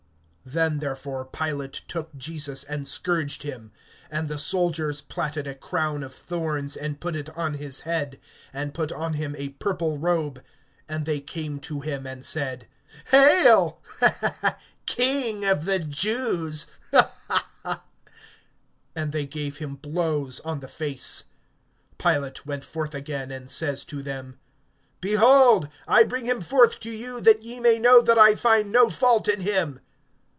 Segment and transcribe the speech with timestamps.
[0.43, 3.71] THEN therefore Pilate took Jesus, and scourged him.
[4.11, 8.19] (2)And the soldiers platted a crown of thorns, and put it on his head,
[8.51, 10.43] and put on him a purple robe;
[10.89, 12.67] and they came to him, (3)and said:
[13.11, 13.81] Hail,
[14.87, 16.65] King of the Jews!
[18.95, 21.25] And they gave him blows on the face.
[21.99, 24.39] (4)Pilate went forth again, and says to them:
[25.01, 28.89] Behold, I bring him forth to you, that ye may know that I find no
[28.89, 29.79] fault in him.